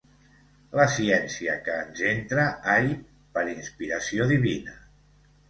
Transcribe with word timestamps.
La 0.77 0.85
ciència 0.93 1.57
que 1.67 1.75
ens 1.81 2.01
entra, 2.13 2.47
ai, 2.77 2.91
per 3.37 3.45
inspiració 3.53 4.29
divina. 4.35 4.77